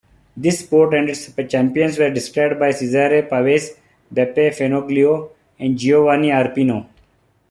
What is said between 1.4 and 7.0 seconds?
champions were described by Cesare Pavese, Beppe Fenoglio, Giovanni Arpino.